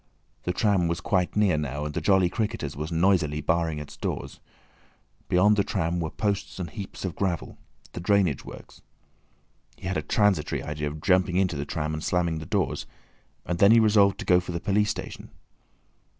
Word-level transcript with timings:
The 0.45 0.51
tram 0.51 0.87
was 0.87 0.99
quite 0.99 1.35
near 1.35 1.59
now, 1.59 1.85
and 1.85 1.93
the 1.93 2.01
"Jolly 2.01 2.27
Cricketers" 2.27 2.75
was 2.75 2.91
noisily 2.91 3.39
barring 3.39 3.77
its 3.77 3.95
doors. 3.95 4.39
Beyond 5.29 5.57
the 5.57 5.63
tram 5.63 5.99
were 5.99 6.09
posts 6.09 6.57
and 6.57 6.71
heaps 6.71 7.05
of 7.05 7.15
gravel—the 7.15 7.99
drainage 7.99 8.43
works. 8.43 8.81
He 9.77 9.85
had 9.87 9.97
a 9.97 10.01
transitory 10.01 10.63
idea 10.63 10.87
of 10.87 11.01
jumping 11.01 11.37
into 11.37 11.55
the 11.55 11.65
tram 11.65 11.93
and 11.93 12.03
slamming 12.03 12.39
the 12.39 12.47
doors, 12.47 12.87
and 13.45 13.59
then 13.59 13.71
he 13.71 13.79
resolved 13.79 14.17
to 14.21 14.25
go 14.25 14.39
for 14.39 14.53
the 14.53 14.59
police 14.59 14.89
station. 14.89 15.29